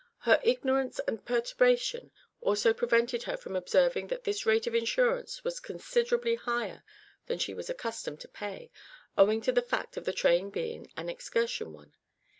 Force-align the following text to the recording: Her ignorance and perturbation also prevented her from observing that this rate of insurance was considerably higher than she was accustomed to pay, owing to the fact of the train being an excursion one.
Her 0.21 0.41
ignorance 0.43 0.97
and 1.07 1.23
perturbation 1.23 2.09
also 2.41 2.73
prevented 2.73 3.21
her 3.25 3.37
from 3.37 3.55
observing 3.55 4.07
that 4.07 4.23
this 4.23 4.47
rate 4.47 4.65
of 4.65 4.73
insurance 4.73 5.43
was 5.43 5.59
considerably 5.59 6.33
higher 6.33 6.83
than 7.27 7.37
she 7.37 7.53
was 7.53 7.69
accustomed 7.69 8.19
to 8.21 8.27
pay, 8.27 8.71
owing 9.15 9.41
to 9.41 9.51
the 9.51 9.61
fact 9.61 9.97
of 9.97 10.05
the 10.05 10.11
train 10.11 10.49
being 10.49 10.91
an 10.97 11.07
excursion 11.07 11.71
one. 11.71 11.93